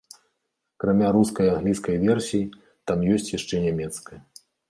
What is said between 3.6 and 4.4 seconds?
нямецкая.